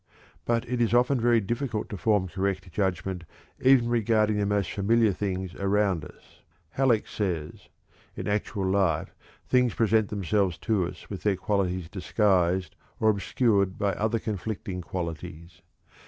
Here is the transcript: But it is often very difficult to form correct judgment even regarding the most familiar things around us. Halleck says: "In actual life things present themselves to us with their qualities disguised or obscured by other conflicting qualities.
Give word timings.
But 0.45 0.67
it 0.67 0.81
is 0.81 0.95
often 0.95 1.21
very 1.21 1.39
difficult 1.39 1.87
to 1.89 1.95
form 1.95 2.27
correct 2.27 2.71
judgment 2.71 3.23
even 3.59 3.87
regarding 3.87 4.37
the 4.37 4.47
most 4.47 4.71
familiar 4.71 5.13
things 5.13 5.53
around 5.53 6.03
us. 6.03 6.41
Halleck 6.71 7.05
says: 7.05 7.69
"In 8.15 8.27
actual 8.27 8.65
life 8.65 9.13
things 9.47 9.75
present 9.75 10.09
themselves 10.09 10.57
to 10.65 10.87
us 10.87 11.07
with 11.07 11.21
their 11.21 11.35
qualities 11.37 11.87
disguised 11.87 12.75
or 12.99 13.11
obscured 13.11 13.77
by 13.77 13.93
other 13.93 14.17
conflicting 14.17 14.81
qualities. 14.81 15.61